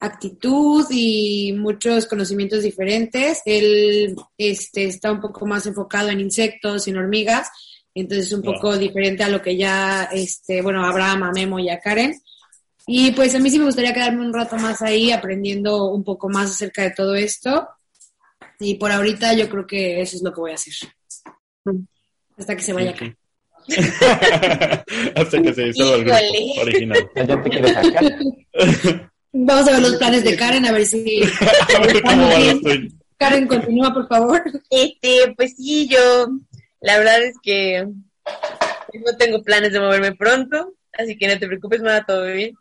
[0.00, 3.40] actitud y muchos conocimientos diferentes.
[3.44, 7.48] Él este, está un poco más enfocado en insectos, en hormigas,
[7.94, 11.68] entonces es un poco diferente a lo que ya, este, bueno, Abraham, a Memo y
[11.68, 12.20] a Karen.
[12.86, 16.28] Y pues a mí sí me gustaría quedarme un rato más ahí aprendiendo un poco
[16.28, 17.68] más acerca de todo esto.
[18.62, 20.74] Y por ahorita yo creo que eso es lo que voy a hacer.
[22.38, 23.16] Hasta que se vaya acá.
[25.16, 27.10] Hasta que se disuelva el grupo original.
[27.26, 29.10] Ya te quieres sacar.
[29.32, 31.22] Vamos a ver los planes de Karen, a ver si...
[32.04, 32.38] ¿Cómo va?
[33.16, 34.42] Karen, continúa, por favor.
[34.70, 36.28] Este, pues sí, yo,
[36.80, 41.80] la verdad es que no tengo planes de moverme pronto, así que no te preocupes,
[41.80, 42.54] me va todo bien.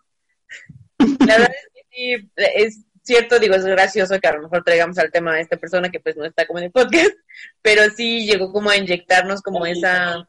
[0.98, 4.98] La verdad es que sí, es cierto, digo, es gracioso que a lo mejor traigamos
[4.98, 7.12] al tema a esta persona que pues no está como en el podcast,
[7.62, 10.28] pero sí llegó como a inyectarnos como esa,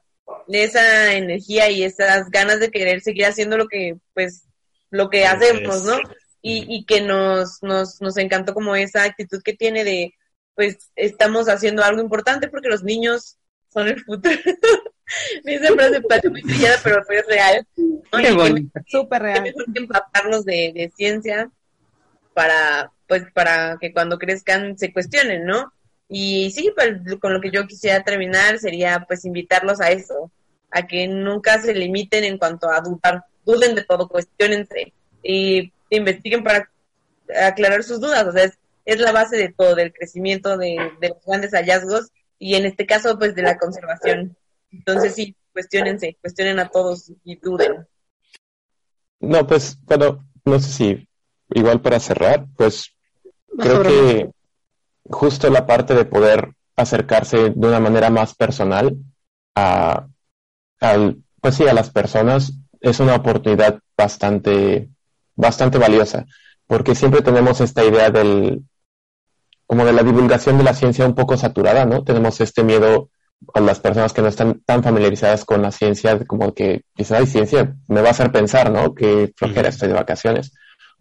[0.49, 4.45] esa energía y esas ganas de querer seguir haciendo lo que, pues,
[4.91, 5.99] lo que hacemos, ¿no?
[6.41, 10.15] Y, y que nos, nos, nos encantó como esa actitud que tiene de,
[10.55, 13.39] pues, estamos haciendo algo importante porque los niños
[13.73, 14.35] son el futuro.
[15.45, 17.67] Esa frase parece muy trillada, pero fue real.
[17.77, 18.19] ¿no?
[18.19, 18.81] Qué bonito.
[18.87, 19.43] Súper real.
[19.43, 21.51] Mejor que empaparlos de, de ciencia
[22.35, 25.73] para, pues, para que cuando crezcan se cuestionen, ¿no?
[26.09, 30.31] Y sí, pues, con lo que yo quisiera terminar sería, pues, invitarlos a eso,
[30.71, 34.93] a que nunca se limiten en cuanto a dudar, duden de todo, cuestionense
[35.23, 36.71] y investiguen para
[37.47, 38.51] aclarar sus dudas, o sea,
[38.85, 42.87] es, la base de todo, del crecimiento, de, de los grandes hallazgos y en este
[42.87, 44.37] caso, pues, de la conservación.
[44.71, 47.87] Entonces, sí, cuestionense, cuestionen a todos y duden.
[49.21, 51.09] No, pues, bueno, no sé si
[51.55, 52.95] igual para cerrar, pues
[53.59, 54.31] creo que
[55.05, 58.97] justo la parte de poder acercarse de una manera más personal
[59.55, 60.07] a,
[60.81, 64.89] al, pues sí, a las personas es una oportunidad bastante,
[65.37, 66.27] bastante valiosa,
[66.67, 68.63] porque siempre tenemos esta idea del,
[69.67, 72.03] como de la divulgación de la ciencia un poco saturada, ¿no?
[72.05, 73.11] Tenemos este miedo
[73.55, 77.27] a las personas que no están tan familiarizadas con la ciencia, como que dicen, ay,
[77.27, 78.95] ciencia, me va a hacer pensar, ¿no?
[78.95, 80.53] Que flojera, estoy de vacaciones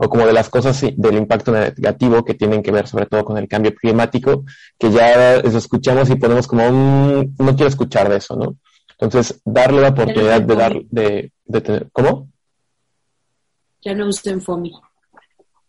[0.04, 3.38] o como de las cosas del impacto negativo que tienen que ver sobre todo con
[3.38, 4.46] el cambio climático,
[4.80, 8.56] que ya eso escuchamos y ponemos como un, no quiero escuchar de eso, ¿no?
[8.98, 12.30] Entonces, darle la oportunidad de dar, de, de tener, ¿cómo?
[13.84, 14.74] Ya no usen FOMI.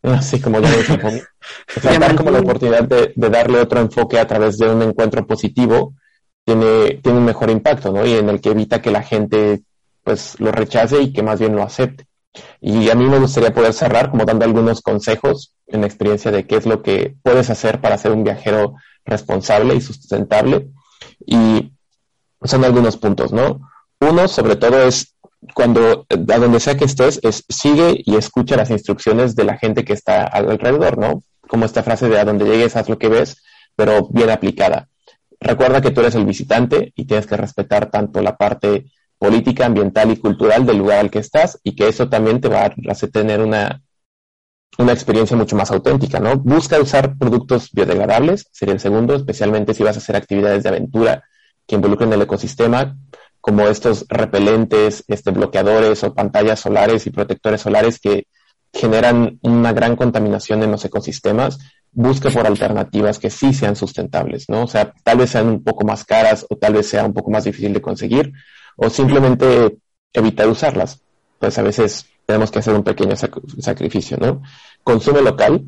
[0.03, 1.21] Así como ya no usen FOMI.
[1.77, 4.81] O sea, dar como la oportunidad de, de, darle otro enfoque a través de un
[4.81, 5.95] encuentro positivo
[6.43, 8.07] tiene, tiene un mejor impacto, ¿no?
[8.07, 9.63] Y en el que evita que la gente,
[10.03, 12.07] pues, lo rechace y que más bien lo acepte.
[12.61, 16.57] Y a mí me gustaría poder cerrar como dando algunos consejos en experiencia de qué
[16.57, 20.69] es lo que puedes hacer para ser un viajero responsable y sustentable.
[21.27, 21.73] Y
[22.43, 23.61] son algunos puntos, ¿no?
[24.01, 25.15] Uno, sobre todo, es
[25.55, 29.85] cuando, a donde sea que estés, es sigue y escucha las instrucciones de la gente
[29.85, 31.23] que está alrededor, ¿no?
[31.49, 33.43] Como esta frase de a donde llegues, haz lo que ves,
[33.77, 34.89] pero bien aplicada.
[35.41, 38.87] Recuerda que tú eres el visitante y tienes que respetar tanto la parte
[39.23, 42.65] política, ambiental y cultural del lugar al que estás y que eso también te va
[42.65, 43.81] a hacer tener una,
[44.79, 46.39] una experiencia mucho más auténtica, ¿no?
[46.39, 51.23] Busca usar productos biodegradables, sería el segundo, especialmente si vas a hacer actividades de aventura
[51.69, 52.97] que involucren el ecosistema,
[53.41, 58.27] como estos repelentes, este, bloqueadores o pantallas solares y protectores solares que
[58.75, 61.61] generan una gran contaminación en los ecosistemas,
[61.93, 64.65] busca por alternativas que sí sean sustentables, ¿no?
[64.65, 67.31] O sea, tal vez sean un poco más caras o tal vez sea un poco
[67.31, 68.33] más difícil de conseguir,
[68.77, 69.79] o simplemente
[70.13, 71.01] evitar usarlas.
[71.39, 74.43] Pues a veces tenemos que hacer un pequeño sac sacrificio, ¿no?
[74.85, 75.65] Consume local,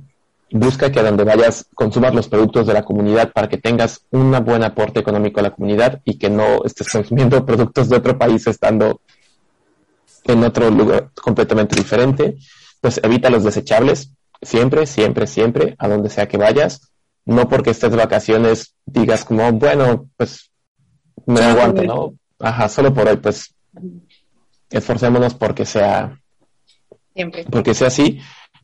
[0.50, 4.32] busca que a donde vayas consumas los productos de la comunidad para que tengas un
[4.44, 8.46] buen aporte económico a la comunidad y que no estés consumiendo productos de otro país
[8.46, 9.00] estando
[10.24, 12.36] en otro lugar completamente diferente.
[12.80, 14.10] Pues evita los desechables,
[14.42, 16.92] siempre, siempre, siempre, a donde sea que vayas.
[17.26, 20.50] No porque estés de vacaciones digas como, bueno, pues
[21.26, 22.14] me aguanto, ¿no?
[22.44, 23.54] Ajá, solo por hoy, pues
[24.70, 26.20] esforcémonos porque sea,
[27.14, 27.44] Siempre.
[27.50, 28.20] porque sea así.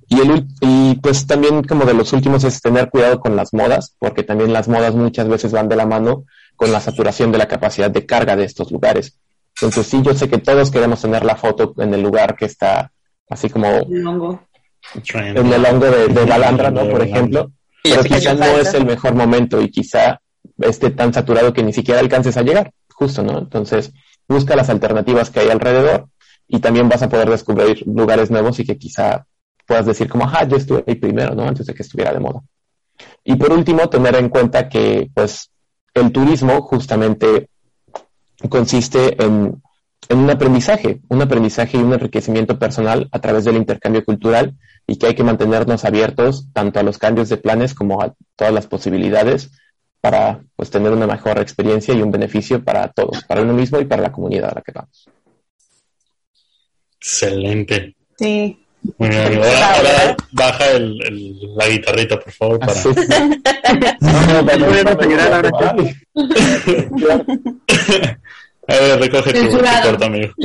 [0.08, 3.94] Y, el, y pues también como de los últimos es tener cuidado con las modas,
[3.98, 6.24] porque también las modas muchas veces van de la mano
[6.56, 9.18] con la saturación de la capacidad de carga de estos lugares.
[9.56, 12.92] Entonces sí, yo sé que todos queremos tener la foto en el lugar que está
[13.30, 14.46] así como El hongo.
[15.14, 16.86] en el hongo de, de Balandra, ¿no?
[16.90, 17.50] Por ejemplo.
[17.82, 20.20] Pero quizá no es el mejor momento y quizá
[20.58, 23.38] esté tan saturado que ni siquiera alcances a llegar, justo, ¿no?
[23.38, 23.92] Entonces,
[24.28, 26.08] busca las alternativas que hay alrededor
[26.46, 29.26] y también vas a poder descubrir lugares nuevos y que quizá
[29.66, 31.48] puedas decir como, ajá, yo estuve ahí primero, ¿no?
[31.48, 32.42] Antes de que estuviera de moda.
[33.24, 35.50] Y por último, tener en cuenta que, pues,
[35.94, 37.48] el turismo justamente
[38.50, 39.62] consiste en,
[40.08, 44.96] en un aprendizaje, un aprendizaje y un enriquecimiento personal a través del intercambio cultural y
[44.96, 48.66] que hay que mantenernos abiertos tanto a los cambios de planes como a todas las
[48.66, 49.50] posibilidades
[50.00, 53.84] para pues tener una mejor experiencia y un beneficio para todos, para uno mismo y
[53.84, 55.08] para la comunidad a la que vamos.
[56.98, 57.94] Excelente.
[58.18, 58.56] Sí.
[58.96, 59.36] Muy bien.
[59.36, 62.72] Ahora, ahora baja el, el- la guitarrita, por favor, para...
[62.72, 62.88] Así.
[68.68, 70.32] A ver, recoge tu, corto, amigo.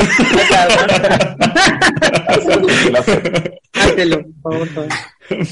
[3.73, 4.89] Háztelo, por favor.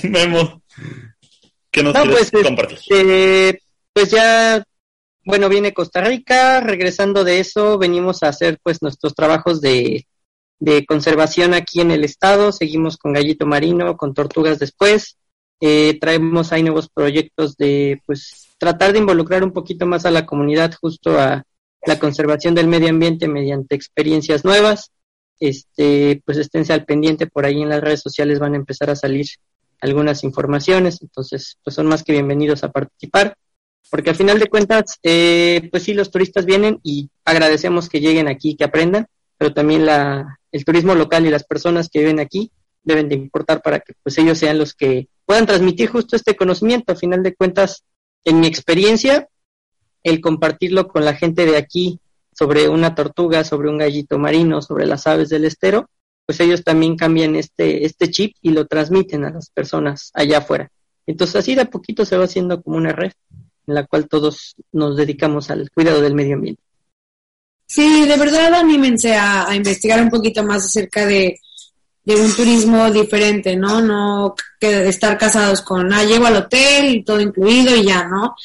[0.04, 0.62] Memo,
[1.72, 2.80] ¿qué nos No, quieres pues, compartir?
[2.90, 3.60] Eh,
[3.94, 4.64] pues ya,
[5.26, 10.06] bueno, viene Costa Rica, regresando de eso, venimos a hacer pues nuestros trabajos de,
[10.60, 15.18] de conservación aquí en el estado, seguimos con gallito marino, con tortugas después,
[15.60, 20.26] eh, traemos ahí nuevos proyectos de pues tratar de involucrar un poquito más a la
[20.26, 21.44] comunidad justo a
[21.86, 24.92] la conservación del medio ambiente mediante experiencias nuevas.
[25.40, 28.96] Este, pues esténse al pendiente por ahí en las redes sociales van a empezar a
[28.96, 29.26] salir
[29.82, 33.36] algunas informaciones, entonces pues son más que bienvenidos a participar,
[33.90, 38.28] porque al final de cuentas, eh, pues sí, los turistas vienen y agradecemos que lleguen
[38.28, 39.08] aquí, que aprendan,
[39.38, 42.52] pero también la, el turismo local y las personas que viven aquí
[42.84, 46.92] deben de importar para que pues ellos sean los que puedan transmitir justo este conocimiento.
[46.92, 47.84] Al final de cuentas,
[48.24, 49.28] en mi experiencia,
[50.04, 52.00] el compartirlo con la gente de aquí
[52.34, 55.90] sobre una tortuga, sobre un gallito marino, sobre las aves del estero,
[56.26, 60.72] pues ellos también cambian este, este chip y lo transmiten a las personas allá afuera.
[61.06, 63.12] Entonces así de a poquito se va haciendo como una red
[63.68, 66.62] en la cual todos nos dedicamos al cuidado del medio ambiente.
[67.66, 71.40] Sí, de verdad anímense a, investigar un poquito más acerca de,
[72.06, 73.82] de un turismo diferente, ¿no?
[73.82, 78.36] No que estar casados con, ah, llego al hotel todo incluido y ya, ¿no?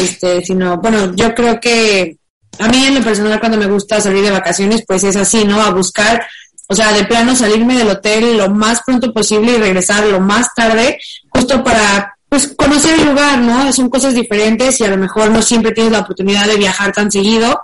[0.00, 2.16] Este, sino, bueno, yo creo que
[2.58, 5.60] a mí en lo personal cuando me gusta salir de vacaciones, pues es así, ¿no?
[5.60, 6.26] A buscar,
[6.68, 10.48] o sea, de plano salirme del hotel lo más pronto posible y regresar lo más
[10.54, 10.98] tarde,
[11.30, 13.70] justo para, pues, conocer el lugar, ¿no?
[13.74, 17.12] Son cosas diferentes y a lo mejor no siempre tienes la oportunidad de viajar tan
[17.12, 17.60] seguido.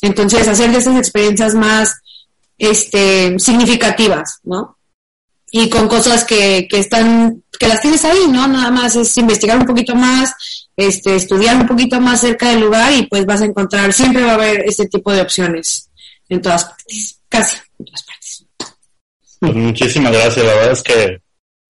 [0.00, 1.92] Entonces, hacer de esas experiencias más,
[2.56, 4.78] este, significativas, ¿no?
[5.50, 8.46] Y con cosas que, que están, que las tienes ahí, ¿no?
[8.46, 12.92] Nada más es investigar un poquito más, este, estudiar un poquito más cerca del lugar
[12.92, 15.90] y pues vas a encontrar, siempre va a haber este tipo de opciones
[16.28, 18.46] en todas partes, casi en todas partes.
[19.40, 21.22] Pues muchísimas gracias, la verdad es que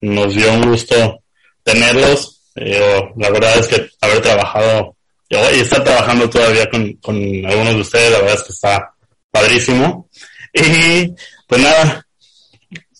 [0.02, 1.22] nos dio un gusto
[1.62, 2.31] tenerlos.
[2.56, 4.96] Eh, la verdad es que haber trabajado
[5.30, 8.94] yo- y estar trabajando todavía con, con algunos de ustedes, la verdad es que está
[9.30, 10.08] padrísimo.
[10.52, 11.14] Y
[11.46, 12.06] pues nada,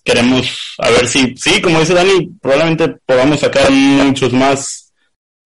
[0.04, 4.92] queremos a ver si, sí, como dice Dani, probablemente podamos sacar muchos más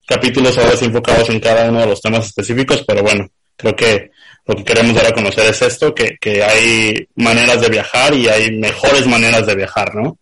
[0.06, 4.10] capítulos ahora enfocados en cada uno de los temas específicos, pero bueno, creo que
[4.46, 8.28] lo que queremos dar a conocer es esto, que, que hay maneras de viajar y
[8.28, 10.18] hay mejores maneras de viajar, ¿no?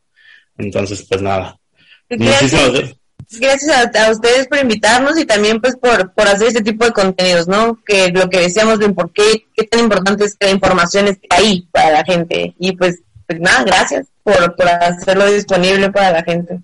[0.56, 1.58] Entonces, pues nada.
[2.08, 2.96] Muchísimas gracias.
[3.30, 6.92] Gracias a, a ustedes por invitarnos y también pues por, por hacer este tipo de
[6.92, 7.78] contenidos, ¿no?
[7.84, 11.26] Que lo que decíamos de por qué, qué tan importante es que la información esté
[11.30, 12.54] ahí para la gente.
[12.58, 16.60] Y pues, pues nada, gracias por, por hacerlo disponible para la gente.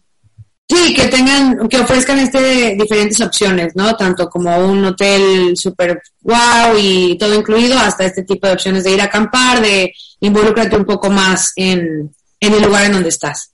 [0.70, 3.96] Sí, que tengan, que ofrezcan este diferentes opciones, ¿no?
[3.96, 8.92] Tanto como un hotel super wow y todo incluido, hasta este tipo de opciones de
[8.92, 13.50] ir a acampar, de involucrarte un poco más en, en el lugar en donde estás.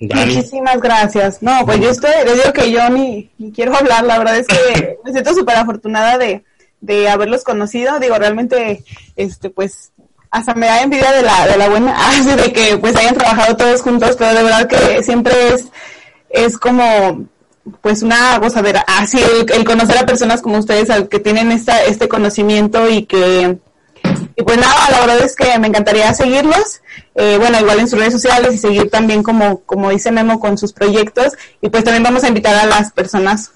[0.00, 0.36] Dani.
[0.36, 1.42] Muchísimas gracias.
[1.42, 4.46] No, pues yo estoy, les digo que yo ni, ni quiero hablar, la verdad es
[4.46, 6.44] que me siento súper afortunada de,
[6.80, 7.98] de haberlos conocido.
[7.98, 8.84] Digo, realmente,
[9.16, 9.90] este, pues,
[10.30, 13.56] hasta me da envidia de la, de la buena, así de que pues hayan trabajado
[13.56, 15.66] todos juntos, pero de verdad que siempre es,
[16.30, 17.26] es como
[17.82, 21.84] pues una gozadera, así el, el conocer a personas como ustedes al que tienen esta,
[21.84, 23.58] este conocimiento y que
[24.38, 26.80] y pues nada, la verdad es que me encantaría seguirlos,
[27.16, 30.56] eh, bueno, igual en sus redes sociales y seguir también como, como dice Memo con
[30.56, 33.50] sus proyectos y pues también vamos a invitar a las personas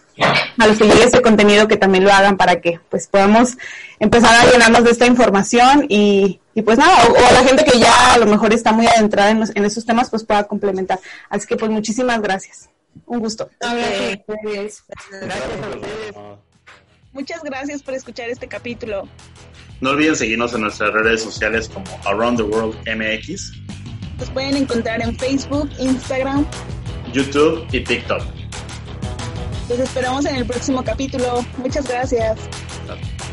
[0.58, 3.56] a los que llegue este contenido que también lo hagan para que pues podamos
[4.00, 7.64] empezar a llenarnos de esta información y, y pues nada, o, o, a la gente
[7.64, 10.48] que ya a lo mejor está muy adentrada en, los, en esos temas pues pueda
[10.48, 10.98] complementar.
[11.30, 12.68] Así que pues muchísimas gracias.
[13.06, 13.48] Un gusto.
[13.60, 14.82] Gracias.
[17.12, 19.08] Muchas gracias por escuchar este capítulo.
[19.82, 23.52] No olviden seguirnos en nuestras redes sociales como Around the World MX.
[24.16, 26.46] Nos pueden encontrar en Facebook, Instagram,
[27.12, 28.22] YouTube y TikTok.
[29.68, 31.44] Los esperamos en el próximo capítulo.
[31.58, 32.38] Muchas gracias.
[32.86, 33.31] Gracias.